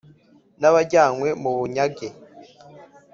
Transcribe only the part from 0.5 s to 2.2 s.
n abajyanywe mu bunyage